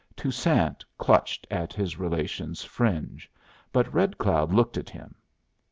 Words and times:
Toussaint 0.15 0.83
clutched 0.97 1.45
at 1.51 1.73
his 1.73 1.99
relation's 1.99 2.63
fringe, 2.63 3.29
but 3.71 3.93
Red 3.93 4.17
Cloud 4.17 4.51
looked 4.51 4.75
at 4.75 4.89
him. 4.89 5.13